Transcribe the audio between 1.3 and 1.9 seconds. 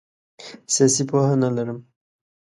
نه لرم.